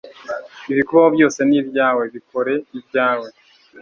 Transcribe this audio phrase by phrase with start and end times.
[0.71, 2.03] Ibikubaho byose ni ibyawe.
[2.13, 3.27] Bikore ibyawe.